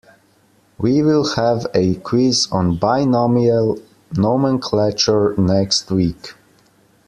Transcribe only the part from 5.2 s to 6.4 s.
next week.